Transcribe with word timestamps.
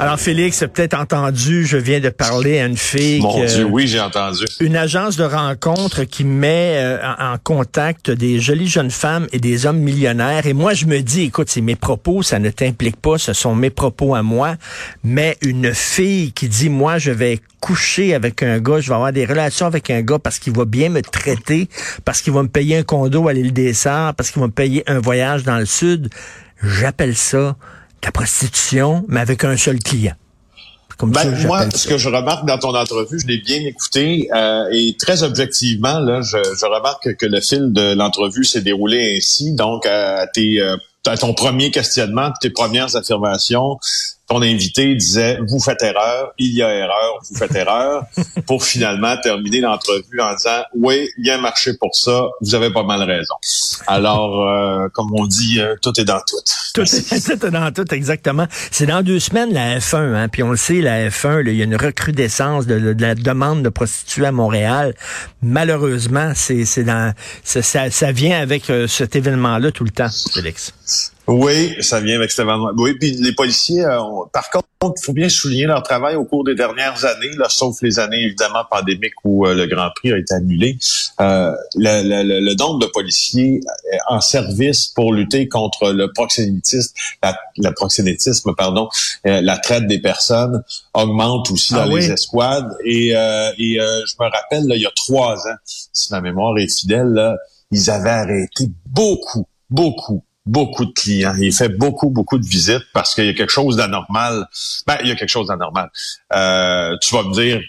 Alors, 0.00 0.18
Félix, 0.18 0.60
peut-être 0.60 0.98
entendu, 0.98 1.66
je 1.66 1.76
viens 1.76 2.00
de 2.00 2.08
parler 2.08 2.58
à 2.58 2.64
une 2.64 2.78
fille. 2.78 3.20
Mon 3.20 3.44
Dieu, 3.44 3.64
oui, 3.64 3.86
j'ai 3.86 4.00
entendu. 4.00 4.46
Une 4.58 4.74
agence 4.74 5.18
de 5.18 5.24
rencontre 5.24 6.04
qui 6.04 6.24
met 6.24 6.76
euh, 6.78 6.98
en, 7.18 7.36
contact 7.36 8.10
des 8.10 8.40
jolies 8.40 8.66
jeunes 8.66 8.90
femmes 8.90 9.26
et 9.34 9.38
des 9.38 9.66
hommes 9.66 9.80
millionnaires. 9.80 10.46
Et 10.46 10.54
moi, 10.54 10.72
je 10.72 10.86
me 10.86 11.00
dis, 11.00 11.24
écoute, 11.24 11.50
c'est 11.50 11.60
mes 11.60 11.76
propos, 11.76 12.22
ça 12.22 12.38
ne 12.38 12.48
t'implique 12.48 12.96
pas, 12.96 13.18
ce 13.18 13.34
sont 13.34 13.54
mes 13.54 13.68
propos 13.68 14.14
à 14.14 14.22
moi. 14.22 14.54
Mais 15.04 15.36
une 15.42 15.74
fille 15.74 16.32
qui 16.32 16.48
dit, 16.48 16.70
moi, 16.70 16.96
je 16.96 17.10
vais 17.10 17.38
coucher 17.60 18.14
avec 18.14 18.42
un 18.42 18.58
gars, 18.58 18.80
je 18.80 18.88
vais 18.88 18.94
avoir 18.94 19.12
des 19.12 19.26
relations 19.26 19.66
avec 19.66 19.90
un 19.90 20.00
gars 20.00 20.18
parce 20.18 20.38
qu'il 20.38 20.54
va 20.54 20.64
bien 20.64 20.88
me 20.88 21.02
traiter, 21.02 21.68
parce 22.06 22.22
qu'il 22.22 22.32
va 22.32 22.42
me 22.42 22.48
payer 22.48 22.78
un 22.78 22.84
condo 22.84 23.28
à 23.28 23.34
l'île 23.34 23.52
des 23.52 23.74
Sœurs, 23.74 24.14
parce 24.14 24.30
qu'il 24.30 24.40
va 24.40 24.46
me 24.46 24.52
payer 24.52 24.82
un 24.86 24.98
voyage 24.98 25.42
dans 25.42 25.58
le 25.58 25.66
sud. 25.66 26.08
J'appelle 26.62 27.14
ça 27.14 27.54
la 28.02 28.12
prostitution, 28.12 29.04
mais 29.08 29.20
avec 29.20 29.44
un 29.44 29.56
seul 29.56 29.78
client. 29.78 30.14
Comme 31.00 31.12
ben, 31.12 31.34
moi, 31.46 31.70
ce 31.70 31.88
que 31.88 31.96
je 31.96 32.10
remarque 32.10 32.46
dans 32.46 32.58
ton 32.58 32.74
entrevue, 32.74 33.18
je 33.18 33.26
l'ai 33.26 33.38
bien 33.38 33.60
écouté 33.60 34.28
euh, 34.34 34.68
et 34.70 34.96
très 34.98 35.22
objectivement, 35.22 35.98
là, 35.98 36.20
je, 36.20 36.36
je, 36.36 36.66
remarque 36.66 37.16
que 37.16 37.24
le 37.24 37.40
fil 37.40 37.72
de 37.72 37.94
l'entrevue 37.94 38.44
s'est 38.44 38.60
déroulé 38.60 39.16
ainsi. 39.16 39.54
Donc, 39.54 39.86
à, 39.86 40.26
tes, 40.26 40.60
euh, 40.60 40.76
à 41.06 41.16
ton 41.16 41.32
premier 41.32 41.70
questionnement, 41.70 42.32
tes 42.42 42.50
premières 42.50 42.96
affirmations, 42.96 43.78
ton 44.30 44.42
invité 44.42 44.94
disait 44.94 45.38
vous 45.48 45.58
faites 45.58 45.82
erreur, 45.82 46.32
il 46.38 46.54
y 46.54 46.62
a 46.62 46.72
erreur, 46.72 47.18
vous 47.28 47.36
faites 47.36 47.54
erreur, 47.54 48.04
pour 48.46 48.64
finalement 48.64 49.16
terminer 49.16 49.60
l'entrevue 49.60 50.20
en 50.20 50.34
disant 50.34 50.62
oui, 50.74 51.08
il 51.18 51.26
y 51.26 51.30
a 51.30 51.34
un 51.34 51.40
marché 51.40 51.72
pour 51.74 51.96
ça, 51.96 52.26
vous 52.40 52.54
avez 52.54 52.72
pas 52.72 52.84
mal 52.84 53.02
raison. 53.02 53.34
Alors, 53.88 54.48
euh, 54.48 54.88
comme 54.94 55.12
on 55.12 55.26
dit, 55.26 55.60
euh, 55.60 55.74
tout 55.82 56.00
est 56.00 56.04
dans 56.04 56.20
tout. 56.20 56.36
Tout 56.74 56.82
est, 56.82 57.46
dans 57.50 57.72
tout, 57.72 57.92
exactement. 57.92 58.46
C'est 58.70 58.86
dans 58.86 59.02
deux 59.02 59.18
semaines 59.18 59.52
la 59.52 59.80
F1, 59.80 60.14
hein, 60.14 60.28
puis 60.28 60.44
on 60.44 60.50
le 60.50 60.56
sait, 60.56 60.80
la 60.80 61.08
F1, 61.08 61.42
il 61.46 61.56
y 61.56 61.62
a 61.62 61.64
une 61.64 61.76
recrudescence 61.76 62.66
de, 62.66 62.94
la 62.98 63.16
demande 63.16 63.64
de 63.64 63.68
prostituées 63.68 64.26
à 64.26 64.32
Montréal. 64.32 64.94
Malheureusement, 65.42 66.32
c'est 66.36 66.84
dans 66.84 67.12
ça, 67.42 67.90
ça, 67.90 68.12
vient 68.12 68.40
avec 68.40 68.70
euh, 68.70 68.86
cet 68.86 69.16
événement-là 69.16 69.72
tout 69.72 69.84
le 69.84 69.90
temps, 69.90 70.08
Félix. 70.32 70.72
Oui, 71.26 71.76
ça 71.80 72.00
vient 72.00 72.16
avec 72.16 72.30
cet 72.30 72.44
événement. 72.44 72.72
Oui, 72.76 72.94
puis 72.94 73.12
les 73.12 73.32
policiers, 73.32 73.84
euh, 73.84 74.00
par 74.32 74.50
contre, 74.50 74.66
il 74.82 75.04
faut 75.04 75.12
bien 75.12 75.28
souligner 75.28 75.66
leur 75.66 75.82
travail 75.82 76.16
au 76.16 76.24
cours 76.24 76.42
des 76.42 76.54
dernières 76.54 77.04
années, 77.04 77.30
là, 77.36 77.48
sauf 77.48 77.76
les 77.82 77.98
années 77.98 78.22
évidemment 78.24 78.64
pandémiques 78.68 79.14
où 79.24 79.46
euh, 79.46 79.54
le 79.54 79.66
Grand 79.66 79.90
Prix 79.94 80.12
a 80.12 80.18
été 80.18 80.34
annulé. 80.34 80.78
Euh, 81.20 81.52
le, 81.76 82.02
le, 82.02 82.40
le, 82.40 82.54
nombre 82.54 82.80
de 82.80 82.86
policiers 82.86 83.60
en 84.08 84.20
service 84.20 84.88
pour 84.88 85.12
lutter 85.12 85.48
contre 85.48 85.92
le 85.92 86.10
proxénétisme, 86.12 86.94
la, 87.22 87.72
proxénétisme, 87.72 88.54
pardon, 88.56 88.88
la 89.24 89.58
traite 89.58 89.86
des 89.86 90.00
personnes 90.00 90.62
augmente 90.94 91.50
aussi 91.50 91.74
dans 91.74 91.82
ah 91.82 91.94
les 91.94 92.10
escouades. 92.10 92.74
Et, 92.84 93.08
et 93.10 93.14
je 93.78 94.14
me 94.18 94.30
rappelle, 94.30 94.66
là, 94.66 94.74
il 94.74 94.82
y 94.82 94.86
a 94.86 94.92
trois 94.96 95.36
ans, 95.36 95.56
si 95.64 96.10
ma 96.12 96.20
mémoire 96.20 96.56
est 96.58 96.74
fidèle, 96.74 97.08
là, 97.08 97.36
ils 97.70 97.90
avaient 97.90 98.10
arrêté 98.10 98.70
beaucoup, 98.86 99.46
beaucoup 99.68 100.24
beaucoup 100.50 100.84
de 100.84 100.92
clients. 100.92 101.34
Il 101.40 101.52
fait 101.52 101.68
beaucoup, 101.68 102.10
beaucoup 102.10 102.38
de 102.38 102.46
visites 102.46 102.86
parce 102.92 103.14
qu'il 103.14 103.26
y 103.26 103.28
a 103.28 103.34
quelque 103.34 103.52
chose 103.52 103.76
d'anormal. 103.76 104.46
Ben, 104.86 104.96
il 105.02 105.08
y 105.08 105.12
a 105.12 105.14
quelque 105.14 105.30
chose 105.30 105.46
d'anormal. 105.46 105.90
Euh, 106.34 106.96
tu 107.00 107.14
vas 107.14 107.22
me 107.22 107.32
dire 107.32 107.60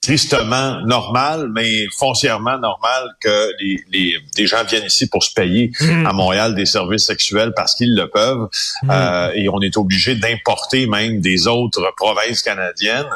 tristement 0.00 0.80
normal, 0.84 1.48
mais 1.54 1.86
foncièrement 1.96 2.58
normal 2.58 3.04
que 3.20 3.50
les, 3.60 4.16
les, 4.36 4.46
gens 4.46 4.64
viennent 4.64 4.86
ici 4.86 5.08
pour 5.08 5.22
se 5.22 5.32
payer 5.32 5.70
mmh. 5.80 6.06
à 6.06 6.12
Montréal 6.12 6.56
des 6.56 6.66
services 6.66 7.06
sexuels 7.06 7.52
parce 7.54 7.76
qu'ils 7.76 7.94
le 7.94 8.08
peuvent. 8.08 8.48
Mmh. 8.82 8.90
Euh, 8.90 9.32
et 9.34 9.48
on 9.48 9.60
est 9.60 9.76
obligé 9.76 10.16
d'importer 10.16 10.86
même 10.86 11.20
des 11.20 11.46
autres 11.46 11.92
provinces 11.96 12.42
canadiennes 12.42 13.06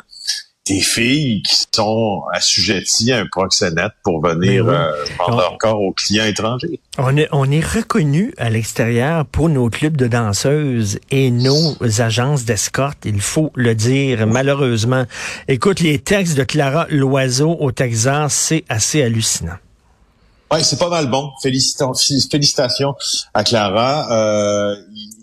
des 0.66 0.80
filles 0.80 1.42
qui 1.42 1.64
sont 1.72 2.22
assujetties 2.32 3.12
à 3.12 3.18
un 3.20 3.26
proxénète 3.26 3.92
pour 4.02 4.20
venir 4.20 4.64
ben 4.64 4.72
euh, 4.72 5.04
vendre 5.18 5.38
leur 5.38 5.58
corps 5.58 5.80
aux 5.80 5.92
clients 5.92 6.24
étrangers. 6.24 6.80
On 6.98 7.16
est, 7.16 7.28
on 7.30 7.50
est 7.50 7.64
reconnu 7.64 8.34
à 8.36 8.50
l'extérieur 8.50 9.26
pour 9.26 9.48
nos 9.48 9.70
clubs 9.70 9.96
de 9.96 10.08
danseuses 10.08 10.98
et 11.10 11.30
nos 11.30 11.76
agences 12.00 12.44
d'escorte, 12.44 13.04
il 13.04 13.20
faut 13.20 13.52
le 13.54 13.74
dire, 13.74 14.26
malheureusement. 14.26 15.04
Écoute, 15.46 15.80
les 15.80 15.98
textes 15.98 16.36
de 16.36 16.42
Clara 16.44 16.86
Loiseau 16.90 17.56
au 17.60 17.70
Texas, 17.70 18.34
c'est 18.34 18.64
assez 18.68 19.02
hallucinant. 19.02 19.58
Oui, 20.52 20.62
c'est 20.62 20.78
pas 20.78 20.88
mal 20.88 21.08
bon. 21.08 21.30
Félicitations 21.42 22.94
à 23.34 23.42
Clara. 23.42 24.12
Euh, 24.12 24.76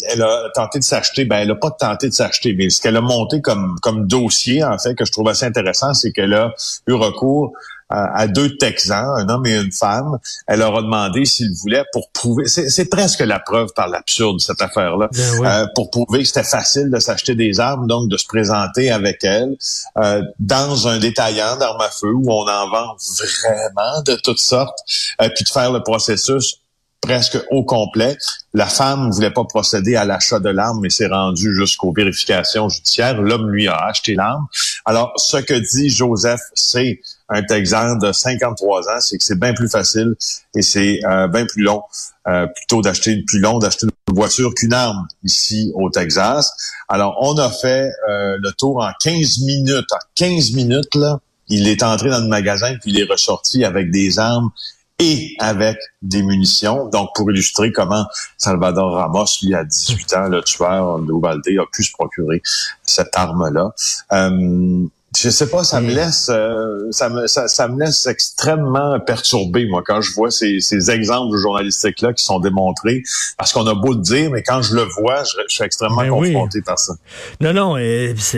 elle 0.10 0.22
a 0.22 0.50
tenté 0.54 0.80
de 0.80 0.84
s'acheter, 0.84 1.24
ben 1.24 1.38
elle 1.38 1.52
a 1.52 1.56
pas 1.56 1.72
tenté 1.72 2.10
de 2.10 2.14
s'acheter, 2.14 2.54
mais 2.54 2.70
ce 2.70 2.82
qu'elle 2.82 2.98
a 2.98 3.02
monté 3.02 3.42
comme 3.42 3.76
comme 3.82 4.06
dossier 4.06 4.64
en 4.64 4.78
fait 4.78 4.96
que 4.96 5.06
je 5.06 5.12
trouve 5.12 5.30
assez 5.30 5.46
intéressant, 5.46 5.94
c'est 5.94 6.12
qu'elle 6.12 6.34
a 6.34 6.54
eu 6.88 6.94
recours 6.94 7.54
à, 7.90 8.28
deux 8.28 8.58
Texans, 8.58 9.08
un 9.18 9.30
homme 9.30 9.46
et 9.46 9.56
une 9.56 9.72
femme. 9.72 10.18
Elle 10.48 10.60
leur 10.60 10.78
a 10.78 10.82
demandé 10.82 11.26
s'ils 11.26 11.54
voulaient 11.54 11.86
pour 11.92 12.10
prouver. 12.12 12.46
C'est 12.46 12.90
presque 12.90 13.20
la 13.20 13.40
preuve 13.40 13.70
par 13.76 13.88
l'absurde 13.88 14.40
cette 14.40 14.62
affaire-là, 14.62 15.10
ben 15.12 15.46
euh, 15.46 15.68
pour 15.76 15.90
prouver 15.90 16.20
que 16.20 16.26
c'était 16.26 16.44
facile 16.44 16.90
de 16.90 17.00
s'acheter 17.00 17.36
des 17.36 17.60
armes, 17.60 17.88
donc 17.88 18.10
de 18.10 18.18
se 18.18 18.26
présenter 18.26 18.92
avec 18.92 19.24
elle 19.24 19.56
euh, 19.98 20.22
dans 20.40 20.88
un 20.88 20.98
détaillant 20.98 21.58
d'armes 21.58 21.82
à 21.82 21.90
feu 21.90 22.12
où 22.14 22.32
on 22.32 22.48
en 22.48 22.70
vend 22.70 22.96
vraiment 22.96 24.02
de 24.06 24.16
toutes 24.16 24.40
sortes, 24.40 24.80
euh, 25.22 25.30
puis 25.36 25.44
de 25.44 25.50
faire 25.50 25.72
le 25.72 25.82
processus 25.82 26.60
presque 27.04 27.38
au 27.52 27.64
complet. 27.64 28.18
La 28.54 28.66
femme 28.66 29.12
voulait 29.12 29.32
pas 29.32 29.44
procéder 29.44 29.96
à 29.96 30.06
l'achat 30.06 30.40
de 30.40 30.50
l'arme, 30.50 30.80
mais 30.82 30.90
s'est 30.90 31.08
rendue 31.08 31.54
jusqu'aux 31.54 31.92
vérifications 31.92 32.70
judiciaires. 32.70 33.22
L'homme 33.22 33.50
lui 33.50 33.68
a 33.68 33.76
acheté 33.76 34.16
l'arme. 34.16 34.48
Alors, 34.86 35.14
ce 35.18 35.38
que 35.38 35.54
dit 35.54 35.90
Joseph, 35.90 36.40
c'est 36.54 37.02
un 37.30 37.44
Texan 37.44 37.98
de 37.98 38.12
53 38.12 38.90
ans, 38.90 39.02
c'est 39.02 39.18
que 39.18 39.24
c'est 39.24 39.40
bien 39.40 39.54
plus 39.54 39.70
facile 39.70 40.16
et 40.56 40.62
c'est 40.62 41.00
euh, 41.06 41.28
bien 41.28 41.46
plus 41.46 41.64
long, 41.64 41.84
euh, 42.28 42.48
plutôt 42.48 42.82
d'acheter 42.82 43.22
plus 43.28 43.40
long 43.40 43.60
d'acheter 43.60 43.88
une 44.08 44.16
voiture 44.16 44.54
qu'une 44.54 44.74
arme 44.74 45.08
ici 45.24 45.72
au 45.76 45.90
Texas. 45.90 46.52
Alors, 46.88 47.18
on 47.22 47.38
a 47.38 47.50
fait 47.50 47.90
euh, 48.10 48.38
le 48.40 48.52
tour 48.54 48.82
en 48.82 48.92
15 49.04 49.40
minutes. 49.46 49.92
En 49.92 50.06
15 50.16 50.52
minutes, 50.54 50.96
là, 50.96 51.20
il 51.50 51.68
est 51.68 51.84
entré 51.84 52.10
dans 52.10 52.22
le 52.22 52.28
magasin 52.28 52.76
puis 52.82 52.92
il 52.92 53.00
est 53.00 53.10
ressorti 53.10 53.66
avec 53.66 53.92
des 53.92 54.20
armes 54.20 54.52
et 55.00 55.36
avec 55.40 55.78
des 56.02 56.24
munitions. 56.24 56.88
Donc, 56.90 57.10
pour 57.16 57.30
illustrer 57.32 57.72
comment 57.72 58.06
Salvador 58.38 58.94
Ramos, 58.94 59.26
lui, 59.42 59.54
à 59.54 59.64
18 59.64 60.14
ans, 60.14 60.30
le 60.30 60.42
tueur 60.44 61.00
de 61.00 61.12
Uvalde, 61.12 61.42
a 61.48 61.66
pu 61.72 61.84
se 61.84 61.92
procurer 61.92 62.42
cette 62.84 63.16
arme-là. 63.16 63.74
Euh, 64.12 64.86
je 65.18 65.30
sais 65.30 65.48
pas, 65.48 65.64
ça 65.64 65.82
me 65.82 65.94
laisse, 65.94 66.30
euh, 66.30 66.88
ça 66.92 67.10
me, 67.10 67.28
ça, 67.28 67.68
me 67.68 67.84
laisse 67.84 68.08
extrêmement 68.08 69.00
perturbé 69.00 69.68
moi 69.68 69.84
quand 69.86 70.02
je 70.02 70.14
vois 70.14 70.32
ces, 70.32 70.60
ces 70.60 70.92
exemples 70.92 71.38
journalistiques 71.38 72.02
là 72.02 72.14
qui 72.14 72.24
sont 72.24 72.40
démontrés, 72.40 73.04
parce 73.38 73.54
qu'on 73.54 73.68
a 73.68 73.76
beau 73.76 73.94
le 73.94 74.02
dire, 74.02 74.32
mais 74.32 74.44
quand 74.44 74.62
je 74.62 74.76
le 74.76 74.84
vois, 74.84 75.24
je, 75.24 75.42
suis 75.48 75.64
extrêmement 75.64 76.02
ben 76.02 76.10
confronté 76.10 76.62
par 76.62 76.80
ça. 76.80 76.94
Non, 77.42 77.54
non, 77.54 77.78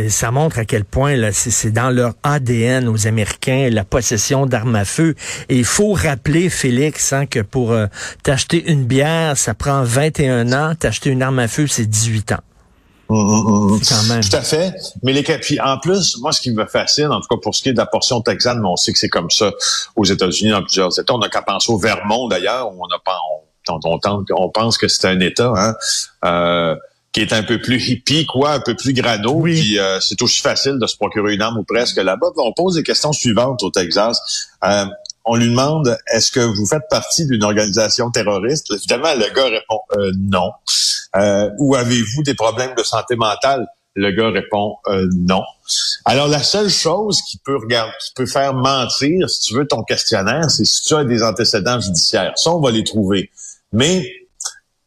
ça 0.09 0.31
montre 0.31 0.59
à 0.59 0.65
quel 0.65 0.85
point 0.85 1.15
là, 1.15 1.31
c'est 1.31 1.71
dans 1.71 1.89
leur 1.89 2.13
ADN 2.23 2.87
aux 2.87 3.07
Américains 3.07 3.69
la 3.71 3.83
possession 3.83 4.45
d'armes 4.45 4.75
à 4.75 4.85
feu. 4.85 5.15
Et 5.49 5.57
il 5.57 5.65
faut 5.65 5.93
rappeler, 5.93 6.49
Félix, 6.49 7.13
hein, 7.13 7.25
que 7.25 7.39
pour 7.39 7.71
euh, 7.71 7.87
t'acheter 8.23 8.71
une 8.71 8.85
bière, 8.85 9.37
ça 9.37 9.53
prend 9.53 9.83
21 9.83 10.51
ans, 10.53 10.75
t'acheter 10.75 11.09
une 11.09 11.21
arme 11.21 11.39
à 11.39 11.47
feu, 11.47 11.67
c'est 11.67 11.85
18 11.85 12.33
ans. 12.33 12.44
Mmh, 13.07 13.15
mmh, 13.15 13.75
mmh. 13.75 13.79
Tout 14.21 14.35
à 14.35 14.41
fait. 14.41 14.73
Mais 15.03 15.13
les 15.13 15.21
puis 15.21 15.59
en 15.59 15.77
plus, 15.77 16.17
moi, 16.19 16.31
ce 16.31 16.41
qui 16.41 16.51
me 16.51 16.65
fascine, 16.65 17.07
en 17.07 17.21
tout 17.21 17.27
cas 17.29 17.37
pour 17.41 17.53
ce 17.53 17.61
qui 17.61 17.69
est 17.69 17.73
de 17.73 17.77
la 17.77 17.85
portion 17.85 18.21
texane, 18.21 18.59
mais 18.59 18.67
on 18.67 18.75
sait 18.75 18.93
que 18.93 18.99
c'est 18.99 19.09
comme 19.09 19.29
ça 19.29 19.51
aux 19.95 20.05
États-Unis 20.05 20.51
dans 20.51 20.63
plusieurs 20.63 20.97
États. 20.99 21.13
On 21.13 21.19
n'a 21.19 21.29
qu'à 21.29 21.43
penser 21.43 21.71
au 21.71 21.77
Vermont 21.77 22.27
d'ailleurs, 22.27 22.73
où 22.73 22.81
on 22.81 22.87
a 22.87 22.99
pas, 23.05 23.17
on, 23.69 23.79
on, 23.83 24.23
on 24.31 24.49
pense 24.49 24.77
que 24.77 24.87
c'est 24.87 25.07
un 25.07 25.19
État, 25.19 25.53
hein, 25.55 25.73
euh, 26.25 26.75
qui 27.11 27.21
est 27.21 27.31
un 27.31 27.43
peu 27.43 27.61
plus 27.61 27.89
hippie, 27.89 28.25
quoi, 28.25 28.53
un 28.53 28.59
peu 28.59 28.75
plus 28.75 28.93
grano. 28.93 29.41
Puis 29.41 29.77
euh, 29.77 29.99
c'est 29.99 30.21
aussi 30.21 30.41
facile 30.41 30.79
de 30.81 30.87
se 30.87 30.97
procurer 30.97 31.35
une 31.35 31.41
arme 31.41 31.59
ou 31.59 31.63
presque 31.63 31.97
là-bas. 31.97 32.27
On 32.37 32.53
pose 32.53 32.75
des 32.75 32.83
questions 32.83 33.13
suivantes 33.13 33.61
au 33.63 33.69
Texas. 33.69 34.19
Euh, 34.63 34.85
on 35.25 35.35
lui 35.35 35.49
demande 35.49 35.97
est-ce 36.13 36.31
que 36.31 36.39
vous 36.39 36.65
faites 36.65 36.87
partie 36.89 37.25
d'une 37.25 37.43
organisation 37.43 38.11
terroriste? 38.11 38.71
Évidemment, 38.71 39.13
le 39.15 39.33
gars 39.33 39.45
répond 39.45 39.79
euh, 39.97 40.11
non. 40.17 40.51
Euh, 41.15 41.49
ou 41.59 41.75
avez-vous 41.75 42.23
des 42.23 42.35
problèmes 42.35 42.75
de 42.75 42.83
santé 42.83 43.15
mentale? 43.15 43.65
Le 43.95 44.11
gars 44.11 44.29
répond 44.29 44.75
euh, 44.87 45.07
non. 45.15 45.43
Alors 46.03 46.27
la 46.27 46.43
seule 46.43 46.69
chose 46.69 47.21
qui 47.21 47.37
peut 47.37 47.57
regarder, 47.57 47.93
qui 48.05 48.13
peut 48.13 48.25
faire 48.25 48.53
mentir, 48.53 49.29
si 49.29 49.39
tu 49.39 49.55
veux, 49.55 49.65
ton 49.65 49.83
questionnaire, 49.83 50.51
c'est 50.51 50.65
si 50.65 50.83
tu 50.83 50.93
as 50.95 51.05
des 51.05 51.23
antécédents 51.23 51.79
judiciaires. 51.79 52.33
Ça, 52.35 52.51
on 52.51 52.59
va 52.59 52.71
les 52.71 52.83
trouver. 52.83 53.31
Mais 53.71 54.05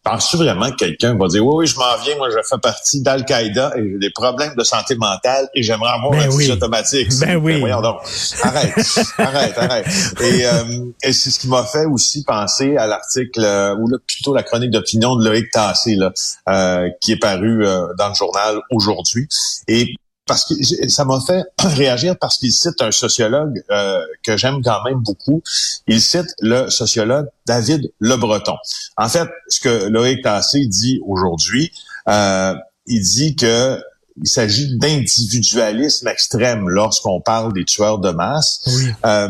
Penses-tu 0.04 0.36
vraiment 0.36 0.70
que 0.70 0.76
quelqu'un 0.76 1.16
va 1.16 1.26
dire, 1.26 1.44
oui, 1.44 1.54
oui, 1.56 1.66
je 1.66 1.76
m'en 1.76 1.96
viens, 2.02 2.16
moi, 2.16 2.28
je 2.30 2.36
fais 2.48 2.58
partie 2.62 3.02
d'Al-Qaïda 3.02 3.72
et 3.76 3.82
j'ai 3.82 3.98
des 3.98 4.10
problèmes 4.10 4.54
de 4.56 4.64
santé 4.64 4.94
mentale 4.94 5.48
et 5.54 5.62
j'aimerais 5.62 5.90
avoir 5.90 6.12
ben 6.12 6.30
un 6.30 6.34
oui. 6.34 6.50
automatique. 6.50 7.08
Ben 7.20 7.36
oui. 7.36 7.54
Ben 7.54 7.60
voyons 7.60 7.82
donc. 7.82 8.00
Arrête, 8.42 8.74
arrête, 9.18 9.58
arrête. 9.58 9.86
Et, 10.20 10.46
euh, 10.46 10.84
et 11.02 11.12
c'est 11.12 11.30
ce 11.30 11.38
qui 11.38 11.48
m'a 11.48 11.64
fait 11.64 11.84
aussi 11.84 12.24
penser 12.24 12.76
à 12.76 12.86
l'article, 12.86 13.40
euh, 13.44 13.76
ou 13.76 13.88
là, 13.88 13.98
plutôt 14.06 14.34
la 14.34 14.42
chronique 14.42 14.70
d'opinion 14.70 15.16
de 15.16 15.24
Loïc 15.28 15.50
Tassé, 15.50 15.96
là, 15.96 16.12
euh, 16.48 16.88
qui 17.00 17.12
est 17.12 17.18
paru 17.18 17.66
euh, 17.66 17.88
dans 17.98 18.08
le 18.08 18.14
journal 18.14 18.60
aujourd'hui. 18.70 19.28
Et 19.66 19.94
parce 20.28 20.44
que 20.44 20.54
ça 20.88 21.04
m'a 21.04 21.18
fait 21.26 21.42
réagir 21.76 22.16
parce 22.20 22.38
qu'il 22.38 22.52
cite 22.52 22.80
un 22.80 22.92
sociologue 22.92 23.60
euh, 23.70 24.00
que 24.22 24.36
j'aime 24.36 24.62
quand 24.62 24.84
même 24.84 25.00
beaucoup. 25.00 25.42
Il 25.88 26.00
cite 26.00 26.28
le 26.40 26.70
sociologue 26.70 27.26
David 27.46 27.90
Le 27.98 28.16
Breton. 28.16 28.54
En 28.96 29.08
fait, 29.08 29.28
ce 29.48 29.60
que 29.60 29.88
Loïc 29.88 30.22
Tassé 30.22 30.66
dit 30.66 31.00
aujourd'hui, 31.04 31.72
euh, 32.08 32.54
il 32.86 33.02
dit 33.02 33.34
que 33.34 33.80
il 34.20 34.28
s'agit 34.28 34.76
d'individualisme 34.78 36.08
extrême 36.08 36.68
lorsqu'on 36.68 37.20
parle 37.20 37.52
des 37.52 37.64
tueurs 37.64 37.98
de 38.00 38.10
masse 38.10 38.60
oui. 38.66 38.88
euh, 39.06 39.28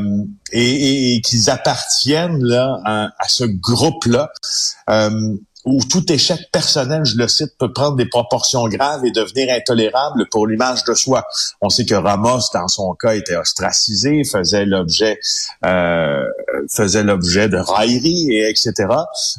et, 0.53 0.63
et, 0.63 1.15
et 1.15 1.21
qu'ils 1.21 1.51
appartiennent 1.51 2.43
là 2.43 2.81
à, 2.85 3.11
à 3.19 3.29
ce 3.29 3.45
groupe-là. 3.45 4.31
Euh, 4.89 5.37
où 5.65 5.83
tout 5.85 6.11
échec 6.13 6.39
personnel, 6.53 7.05
je 7.05 7.17
le 7.17 7.29
cite, 7.29 7.57
peut 7.59 7.73
prendre 7.73 7.97
des 7.97 8.07
proportions 8.07 8.67
graves 8.69 9.05
et 9.05 9.11
devenir 9.11 9.55
intolérable 9.55 10.27
pour 10.31 10.47
l'image 10.47 10.85
de 10.85 10.95
soi. 10.95 11.25
On 11.61 11.69
sait 11.69 11.85
que 11.85 11.95
Ramos, 11.95 12.41
dans 12.55 12.69
son 12.69 12.95
cas, 12.95 13.15
était 13.15 13.37
ostracisé, 13.37 14.23
faisait 14.25 14.65
l'objet 14.65 15.19
euh, 15.65 16.25
faisait 16.71 17.03
l'objet 17.03 17.49
de 17.49 17.59
railleries 17.59 18.33
et 18.33 18.49
etc. 18.49 18.73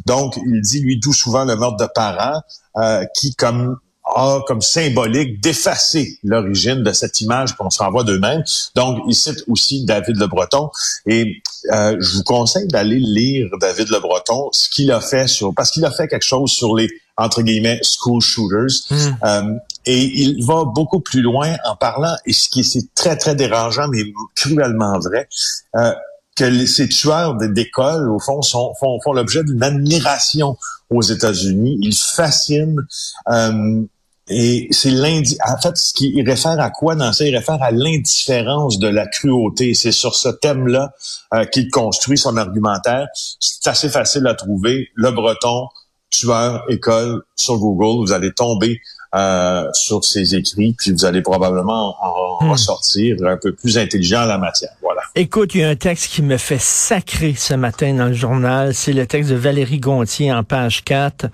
Donc, 0.06 0.38
il 0.38 0.62
dit 0.62 0.82
lui 0.82 1.00
tout 1.00 1.14
souvent 1.14 1.46
le 1.46 1.56
meurtre 1.56 1.78
de 1.78 1.88
parents 1.94 2.42
euh, 2.78 3.06
qui 3.16 3.36
comme 3.36 3.78
a 4.16 4.42
comme 4.48 4.62
symbolique 4.62 5.42
d'effacer 5.42 6.20
l'origine 6.24 6.84
de 6.84 6.92
cette 6.92 7.22
image 7.22 7.56
qu'on 7.56 7.70
se 7.70 7.82
renvoie 7.82 8.04
d'eux-mêmes. 8.04 8.44
Donc, 8.76 9.04
il 9.08 9.16
cite 9.16 9.44
aussi 9.48 9.86
David 9.86 10.18
Le 10.18 10.28
Breton. 10.28 10.70
Et 11.06 11.42
euh, 11.72 11.96
je 12.00 12.18
vous 12.18 12.24
conseille 12.24 12.68
d'aller 12.68 13.00
lire 13.00 13.48
David 13.62 13.90
Le 13.90 14.00
Breton, 14.00 14.50
ce 14.52 14.70
qu'il 14.70 14.92
a 14.92 15.02
fait 15.02 15.28
sur... 15.28 15.54
Parce 15.54 15.72
qu'il 15.72 15.86
a 15.86 15.92
fait 15.92 16.08
quelque 16.08 16.26
chose 16.26 16.52
sur 16.52 16.76
les, 16.76 16.90
entre 17.18 17.42
guillemets, 17.42 17.80
school 17.84 18.22
shooters. 18.22 18.68
Mm. 18.90 18.96
Euh, 19.24 19.54
et 19.86 20.04
il 20.22 20.44
va 20.46 20.66
beaucoup 20.66 21.02
plus 21.02 21.22
loin 21.22 21.56
en 21.66 21.76
parlant, 21.76 22.16
et 22.26 22.34
ce 22.34 22.50
qui 22.50 22.62
est 22.62 22.96
très, 22.96 23.16
très 23.16 23.36
dérangeant, 23.36 23.88
mais 23.90 24.04
cruellement 24.36 25.00
vrai, 25.00 25.28
euh, 25.76 25.94
que 26.36 26.46
les, 26.46 26.68
ces 26.68 26.90
tueurs 26.90 27.36
d'école, 27.36 28.10
au 28.10 28.20
fond, 28.20 28.42
sont, 28.42 28.74
font, 28.80 29.00
font 29.04 29.14
l'objet 29.14 29.44
d'une 29.44 29.62
admiration 29.62 30.58
aux 30.90 31.04
États-Unis. 31.04 31.78
Ils 31.82 31.96
fascinent... 31.96 32.82
Euh, 33.30 33.84
et 34.30 34.68
c'est 34.72 34.92
l'indi. 34.92 35.38
En 35.48 35.60
fait, 35.60 35.76
ce 35.76 35.94
qui 35.94 36.22
réfère 36.22 36.60
à 36.60 36.70
quoi 36.70 36.96
dans 36.96 37.12
ça? 37.12 37.26
Il 37.26 37.36
réfère 37.36 37.62
à 37.62 37.72
l'indifférence 37.72 38.80
de 38.80 38.88
la 38.88 39.08
cruauté. 39.08 39.74
C'est 39.74 39.92
sur 39.92 40.16
ce 40.16 40.30
thème-là 40.30 40.92
euh, 41.34 41.46
qu'il 41.46 41.70
construit 41.70 42.18
son 42.18 42.38
argumentaire. 42.38 43.08
C'est 43.40 43.68
assez 43.68 43.90
facile 43.90 44.28
à 44.28 44.36
trouver. 44.36 44.90
Le 44.96 45.12
Breton, 45.12 45.68
tueur, 46.12 46.64
école, 46.70 47.24
sur 47.36 47.58
Google, 47.58 48.06
vous 48.06 48.14
allez 48.14 48.32
tomber 48.32 48.80
euh, 49.16 49.68
sur 49.74 50.04
ses 50.06 50.36
écrits, 50.36 50.76
puis 50.78 50.92
vous 50.92 51.06
allez 51.06 51.22
probablement 51.24 51.96
en 52.02 52.30
Hmm. 52.42 52.52
ressortir 52.52 53.18
un 53.26 53.38
peu 53.38 53.54
plus 53.54 53.78
intelligent 53.78 54.22
à 54.22 54.26
la 54.26 54.38
matière. 54.38 54.72
Écoute, 55.16 55.56
il 55.56 55.62
y 55.62 55.64
a 55.64 55.70
un 55.70 55.76
texte 55.76 56.12
qui 56.12 56.22
me 56.22 56.38
fait 56.38 56.62
sacrer 56.62 57.34
ce 57.36 57.56
matin 57.56 57.96
dans 57.96 58.06
le 58.06 58.14
journal. 58.14 58.76
C'est 58.76 58.94
le 58.94 59.08
texte 59.08 59.32
de 59.32 59.36
Valérie 59.36 59.80
Gontier 59.80 60.32
en 60.32 60.44
page 60.44 60.84
4. 60.84 61.26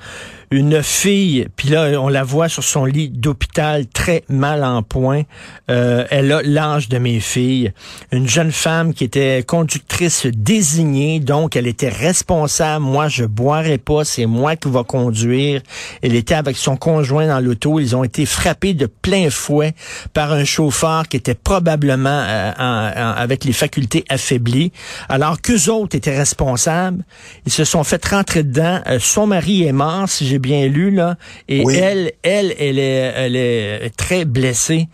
Une 0.51 0.81
fille, 0.81 1.47
puis 1.57 1.69
là, 1.69 1.99
on 1.99 2.07
la 2.07 2.23
voit 2.23 2.47
sur 2.47 2.63
son 2.63 2.85
lit 2.85 3.09
d'hôpital 3.09 3.87
très 3.87 4.23
mal 4.29 4.63
en 4.63 4.83
point. 4.83 5.23
Euh, 5.69 6.05
elle 6.09 6.31
a 6.31 6.41
l'âge 6.43 6.87
de 6.87 6.99
mes 6.99 7.19
filles. 7.19 7.73
Une 8.11 8.29
jeune 8.29 8.51
femme 8.51 8.93
qui 8.93 9.03
était 9.03 9.43
conductrice 9.45 10.27
désignée, 10.27 11.19
donc 11.19 11.57
elle 11.57 11.67
était 11.67 11.89
responsable. 11.89 12.85
Moi, 12.85 13.09
je 13.09 13.25
boirai 13.25 13.77
pas, 13.77 14.05
c'est 14.05 14.27
moi 14.27 14.55
qui 14.55 14.69
va 14.69 14.83
conduire. 14.83 15.61
Elle 16.01 16.15
était 16.15 16.35
avec 16.35 16.55
son 16.55 16.77
conjoint 16.77 17.27
dans 17.27 17.41
l'auto. 17.41 17.79
Ils 17.79 17.95
ont 17.95 18.05
été 18.05 18.25
frappés 18.25 18.73
de 18.73 18.85
plein 18.85 19.29
fouet 19.29 19.73
par 20.13 20.31
un 20.31 20.45
chauffeur 20.45 21.07
qui 21.09 21.17
était 21.17 21.35
probablement 21.35 22.23
euh, 22.25 22.51
avec 22.57 23.43
les 23.43 23.53
facultés 23.65 24.05
affaiblies. 24.09 24.71
Alors 25.09 25.41
qu'eux 25.41 25.69
autres 25.71 25.95
étaient 25.95 26.15
responsables, 26.17 27.03
ils 27.47 27.51
se 27.51 27.63
sont 27.63 27.83
fait 27.83 28.03
rentrer 28.05 28.43
dedans. 28.43 28.79
Euh, 28.87 28.99
son 28.99 29.25
mari 29.27 29.63
est 29.63 29.71
mort, 29.71 30.07
si 30.07 30.27
j'ai 30.27 30.37
bien 30.39 30.67
lu, 30.67 30.91
là. 30.91 31.15
Et 31.47 31.63
Oui. 31.65 31.75
elle, 31.75 32.11
elle, 32.21 32.53
elle 32.59 32.77
est, 32.79 33.13
elle 33.15 33.35
est 33.35 33.89
très 33.97 34.23
blessée. 34.25 34.87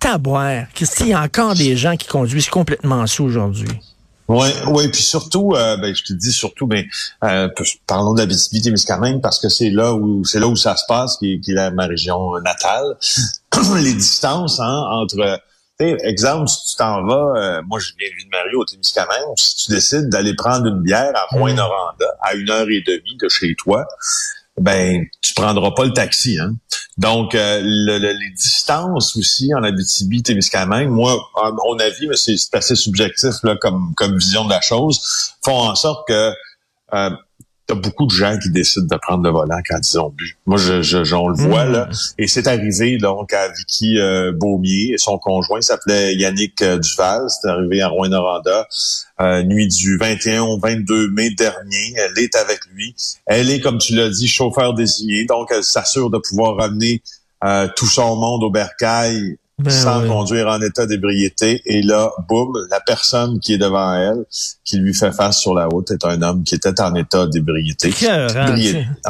Taboire. 0.00 0.64
Christy, 0.74 1.04
il 1.04 1.08
y 1.10 1.12
a 1.12 1.22
encore 1.22 1.54
des 1.54 1.76
gens 1.76 1.96
qui 1.96 2.06
conduisent 2.08 2.48
complètement 2.50 3.06
sous 3.06 3.24
aujourd'hui. 3.24 3.68
Oui, 4.28 4.48
oui, 4.68 4.88
puis 4.92 5.02
surtout, 5.02 5.52
euh, 5.56 5.76
ben, 5.78 5.94
je 5.94 6.02
te 6.04 6.12
dis 6.12 6.32
surtout, 6.32 6.66
ben, 6.66 6.84
euh, 7.24 7.48
parlons 7.86 8.12
d'Abitibi-Témiscamingue 8.14 9.20
parce 9.22 9.38
que 9.40 9.48
c'est 9.48 9.70
là 9.70 9.94
où 9.94 10.22
c'est 10.24 10.38
là 10.38 10.46
où 10.48 10.54
ça 10.56 10.76
se 10.76 10.82
passe, 10.86 11.16
qui, 11.18 11.32
est- 11.34 11.40
qui 11.40 11.52
est 11.52 11.54
la- 11.54 11.70
ma 11.70 11.86
région 11.86 12.32
natale. 12.44 12.96
Les 13.82 13.94
distances 13.94 14.60
hein, 14.60 14.84
entre, 14.90 15.40
tu 15.78 15.86
sais, 15.86 15.96
exemple, 16.02 16.48
si 16.48 16.72
tu 16.72 16.76
t'en 16.76 17.04
vas, 17.06 17.32
euh, 17.36 17.62
moi 17.66 17.78
je 17.78 17.90
viens 17.98 18.08
de 18.08 18.14
Ville-Marie 18.16 18.54
au 18.56 18.64
Témiscamingue, 18.64 19.36
si 19.36 19.56
tu 19.66 19.70
décides 19.70 20.08
d'aller 20.08 20.34
prendre 20.34 20.66
une 20.66 20.82
bière 20.82 21.12
à 21.14 21.26
Rouen-Noranda 21.36 22.06
à 22.22 22.34
une 22.34 22.50
heure 22.50 22.66
et 22.68 22.82
demie 22.86 23.16
de 23.20 23.28
chez 23.28 23.54
toi, 23.56 23.86
ben 24.60 25.04
tu 25.22 25.34
prendras 25.34 25.70
pas 25.72 25.84
le 25.84 25.92
taxi. 25.92 26.38
Hein? 26.40 26.54
Donc, 26.96 27.36
euh, 27.36 27.60
le- 27.62 27.98
le- 27.98 28.12
les 28.12 28.30
distances 28.34 29.16
aussi 29.16 29.54
en 29.54 29.62
Abitibi-Témiscamingue, 29.62 30.88
moi, 30.88 31.16
à 31.40 31.50
mon 31.52 31.78
avis, 31.78 32.08
mais 32.08 32.16
c'est 32.16 32.36
c'est 32.36 32.54
assez 32.56 32.74
subjectif 32.74 33.34
là, 33.44 33.54
comme, 33.60 33.92
comme 33.96 34.16
vision 34.18 34.44
de 34.44 34.50
la 34.50 34.60
chose, 34.60 35.00
font 35.44 35.58
en 35.60 35.76
sorte 35.76 36.08
que 36.08 36.32
euh, 36.94 37.10
t'as 37.68 37.74
beaucoup 37.74 38.06
de 38.06 38.10
gens 38.10 38.36
qui 38.38 38.50
décident 38.50 38.86
de 38.86 38.96
prendre 38.96 39.22
le 39.22 39.30
volant 39.30 39.58
quand 39.68 39.78
ils 39.82 39.98
ont 40.00 40.08
bu. 40.08 40.38
Moi, 40.46 40.56
je, 40.56 40.82
je, 40.82 41.14
on 41.14 41.28
le 41.28 41.36
voit 41.36 41.66
Mm. 41.66 41.72
là. 41.72 41.88
Et 42.16 42.26
c'est 42.26 42.46
arrivé 42.46 42.96
donc 42.96 43.32
à 43.34 43.48
Vicky 43.52 43.98
euh, 43.98 44.32
Beaumier. 44.32 44.94
Son 44.96 45.18
conjoint 45.18 45.60
s'appelait 45.60 46.14
Yannick 46.16 46.62
euh, 46.62 46.78
Duval. 46.78 47.26
C'est 47.28 47.48
arrivé 47.48 47.82
à 47.82 47.88
Rouen-Noranda. 47.88 48.66
Euh, 49.20 49.42
nuit 49.42 49.68
du 49.68 49.98
21 49.98 50.42
au 50.42 50.58
22 50.58 51.10
mai 51.10 51.30
dernier. 51.30 51.94
Elle 51.96 52.18
est 52.24 52.34
avec 52.36 52.60
lui. 52.72 52.94
Elle 53.26 53.50
est, 53.50 53.60
comme 53.60 53.78
tu 53.78 53.94
l'as 53.94 54.08
dit, 54.08 54.28
chauffeur 54.28 54.72
désigné. 54.74 55.26
Donc, 55.26 55.48
elle 55.50 55.64
s'assure 55.64 56.08
de 56.10 56.18
pouvoir 56.18 56.56
ramener 56.56 57.02
euh, 57.44 57.68
tout 57.76 57.86
son 57.86 58.16
monde 58.16 58.44
au 58.44 58.50
bercail 58.50 59.36
Ben 59.58 59.70
sans 59.70 60.06
conduire 60.06 60.46
en 60.46 60.60
état 60.60 60.86
d'ébriété. 60.86 61.62
Et 61.64 61.82
là, 61.82 62.10
boum, 62.28 62.52
la 62.70 62.80
personne 62.80 63.40
qui 63.40 63.54
est 63.54 63.58
devant 63.58 63.92
elle, 63.94 64.24
qui 64.64 64.78
lui 64.78 64.94
fait 64.94 65.12
face 65.12 65.40
sur 65.40 65.52
la 65.52 65.66
route, 65.66 65.90
est 65.90 66.04
un 66.04 66.22
homme 66.22 66.44
qui 66.44 66.54
était 66.54 66.80
en 66.80 66.94
état 66.94 67.26
d'ébriété. 67.26 67.92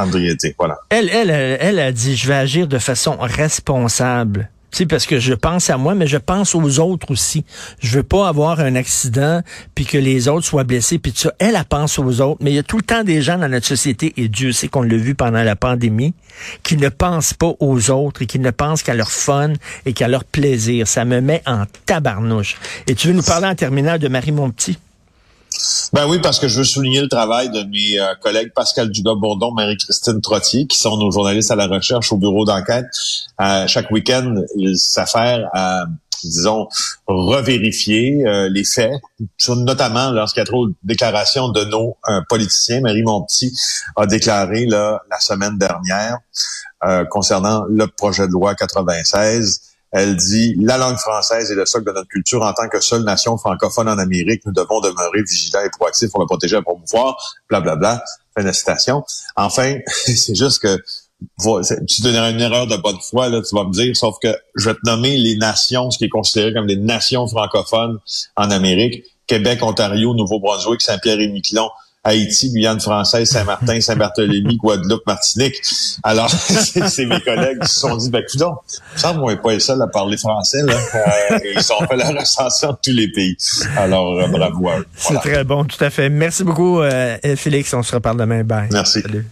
Ébriété, 0.06 0.54
voilà. 0.58 0.78
Elle, 0.88 1.11
elle, 1.11 1.30
elle 1.30 1.78
a 1.78 1.92
dit, 1.92 2.16
je 2.16 2.26
vais 2.28 2.34
agir 2.34 2.66
de 2.66 2.78
façon 2.78 3.16
responsable. 3.20 4.50
Sais, 4.70 4.87
parce 4.87 5.06
que 5.06 5.18
je 5.18 5.32
pense 5.32 5.70
à 5.70 5.78
moi, 5.78 5.94
mais 5.94 6.06
je 6.06 6.18
pense 6.18 6.54
aux 6.54 6.78
autres 6.78 7.10
aussi. 7.10 7.44
Je 7.80 7.96
veux 7.96 8.02
pas 8.02 8.28
avoir 8.28 8.60
un 8.60 8.75
accident 8.75 9.42
puis 9.75 9.87
que 9.87 9.96
les 9.96 10.28
autres 10.28 10.46
soient 10.46 10.64
blessés 10.64 10.98
puis 10.98 11.12
tout 11.12 11.20
ça. 11.20 11.32
Elle, 11.38 11.58
pense 11.68 11.98
aux 11.98 12.20
autres, 12.20 12.38
mais 12.42 12.50
il 12.52 12.54
y 12.54 12.58
a 12.58 12.62
tout 12.62 12.76
le 12.76 12.82
temps 12.82 13.04
des 13.04 13.22
gens 13.22 13.38
dans 13.38 13.48
notre 13.48 13.66
société, 13.66 14.14
et 14.16 14.28
Dieu 14.28 14.52
sait 14.52 14.68
qu'on 14.68 14.82
l'a 14.82 14.96
vu 14.96 15.14
pendant 15.14 15.42
la 15.42 15.56
pandémie, 15.56 16.14
qui 16.62 16.76
ne 16.76 16.88
pensent 16.88 17.34
pas 17.34 17.52
aux 17.60 17.90
autres 17.90 18.22
et 18.22 18.26
qui 18.26 18.38
ne 18.38 18.50
pensent 18.50 18.82
qu'à 18.82 18.94
leur 18.94 19.10
fun 19.10 19.52
et 19.87 19.92
qu'à 19.92 20.08
leur 20.08 20.25
plaisir. 20.25 20.87
Ça 20.87 21.04
me 21.04 21.20
met 21.20 21.42
en 21.46 21.64
tabarnouche. 21.87 22.56
Et 22.87 22.94
tu 22.94 23.08
veux 23.08 23.14
nous 23.14 23.22
parler 23.22 23.46
en 23.46 23.54
terminal 23.54 23.98
de 23.98 24.08
Marie 24.08 24.32
Montpetit? 24.32 24.78
Ben 25.93 26.07
oui, 26.07 26.19
parce 26.21 26.38
que 26.38 26.49
je 26.49 26.59
veux 26.59 26.64
souligner 26.64 27.00
le 27.00 27.09
travail 27.09 27.50
de 27.50 27.62
mes 27.64 27.99
euh, 27.99 28.14
collègues 28.21 28.52
Pascal 28.55 28.90
Dugas-Bourdon, 28.90 29.52
Marie-Christine 29.52 30.21
Trottier, 30.21 30.67
qui 30.67 30.78
sont 30.78 30.97
nos 30.99 31.11
journalistes 31.11 31.50
à 31.50 31.57
la 31.57 31.67
recherche 31.67 32.12
au 32.12 32.17
bureau 32.17 32.45
d'enquête. 32.45 32.87
Euh, 33.40 33.67
chaque 33.67 33.90
week-end, 33.90 34.35
ils 34.57 34.78
s'affairent 34.78 35.49
à, 35.55 35.87
disons, 36.23 36.69
revérifier 37.07 38.26
euh, 38.26 38.49
les 38.50 38.64
faits, 38.64 38.93
notamment 39.49 40.11
lorsqu'il 40.11 40.40
y 40.40 40.43
a 40.43 40.47
trop 40.47 40.67
de 40.67 40.75
déclarations 40.83 41.49
de 41.49 41.64
nos 41.64 41.97
euh, 42.09 42.21
politiciens. 42.28 42.81
Marie 42.81 43.02
Montpetit 43.02 43.55
a 43.97 44.07
déclaré 44.07 44.67
là, 44.67 45.00
la 45.11 45.21
semaine 45.21 45.59
dernière 45.59 46.19
euh, 46.85 47.05
concernant 47.05 47.64
le 47.69 47.87
projet 47.87 48.26
de 48.26 48.33
loi 48.33 48.55
96 48.55 49.61
elle 49.92 50.16
dit 50.16 50.54
la 50.61 50.76
langue 50.76 50.97
française 50.97 51.50
est 51.50 51.54
le 51.54 51.64
socle 51.66 51.87
de 51.87 51.92
notre 51.92 52.09
culture. 52.09 52.42
En 52.42 52.52
tant 52.52 52.68
que 52.68 52.80
seule 52.80 53.04
nation 53.04 53.38
francophone 53.38 53.88
en 53.88 53.99
Amérique, 53.99 54.42
nous 54.45 54.52
devons 54.52 54.80
demeurer 54.80 55.23
vigilants 55.23 55.62
et 55.64 55.71
proactifs 55.71 56.11
pour 56.11 56.21
le 56.21 56.26
protéger 56.26 56.57
et 56.57 56.59
le 56.59 56.64
promouvoir. 56.64 57.16
Blablabla. 57.49 58.02
Fin 58.37 58.45
de 58.45 58.52
citation. 58.52 59.04
Enfin, 59.37 59.78
c'est 59.87 60.35
juste 60.35 60.61
que 60.61 60.78
tu 61.88 62.02
donneras 62.02 62.30
une 62.30 62.40
erreur 62.40 62.66
de 62.66 62.76
bonne 62.76 62.99
foi, 63.00 63.28
là, 63.28 63.40
tu 63.42 63.54
vas 63.54 63.64
me 63.64 63.73
dire, 63.73 63.97
sauf 63.97 64.16
que 64.23 64.28
je 64.54 64.71
vais 64.71 64.75
te 64.75 64.80
nommer 64.85 65.16
les 65.16 65.37
nations, 65.37 65.90
ce 65.90 65.99
qui 65.99 66.04
est 66.04 66.09
considéré 66.09 66.52
comme 66.52 66.66
des 66.66 66.76
nations 66.76 67.26
francophones 67.26 67.99
en 68.37 68.50
Amérique. 68.50 69.04
Québec, 69.26 69.62
Ontario, 69.62 70.14
Nouveau-Brunswick, 70.14 70.80
Saint-Pierre 70.80 71.21
et 71.21 71.28
Miquelon, 71.28 71.68
Haïti, 72.08 72.50
Guyane 72.50 72.80
française, 72.80 73.28
Saint-Martin, 73.28 73.80
Saint-Barthélemy, 73.80 74.56
Guadeloupe, 74.62 75.06
Martinique. 75.06 75.60
Alors, 76.02 76.30
c'est 76.30 77.06
mes 77.06 77.20
collègues 77.20 77.60
qui 77.60 77.68
se 77.68 77.80
sont 77.80 77.96
dit, 77.96 78.10
ben, 78.10 78.22
écoute, 78.22 78.42
ça, 78.96 79.12
moi, 79.12 79.36
pas 79.36 79.52
les 79.52 79.60
seuls 79.60 79.80
à 79.82 79.86
parler 79.86 80.16
français, 80.16 80.62
là. 80.62 80.74
Euh, 80.74 81.38
ils 81.54 81.72
ont 81.72 81.86
fait 81.86 81.96
la 81.96 82.10
recension 82.10 82.72
de 82.72 82.78
tous 82.82 82.92
les 82.92 83.08
pays. 83.08 83.36
Alors, 83.76 84.18
euh, 84.18 84.26
bravo 84.26 84.68
C'est 84.96 85.14
très 85.16 85.44
bon, 85.44 85.64
tout 85.64 85.82
à 85.84 85.90
fait. 85.90 86.08
Merci 86.08 86.44
beaucoup, 86.44 86.80
euh, 86.80 87.16
Félix. 87.36 87.74
On 87.74 87.82
se 87.82 87.94
reparle 87.94 88.18
demain. 88.18 88.42
Bye. 88.42 88.68
Merci. 88.72 89.02
Salut. 89.02 89.26